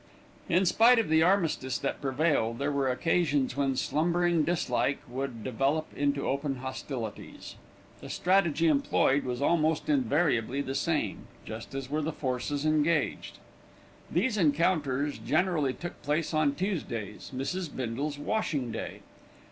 [0.49, 5.95] In spite of the armistice that prevailed, there were occasions when slumbering dislike would develop
[5.95, 7.53] into open hostilities.
[7.99, 13.37] The strategy employed was almost invariably the same, just as were the forces engaged.
[14.09, 17.69] These encounters generally took place on Tuesdays, Mrs.
[17.71, 19.01] Bindle's washing day.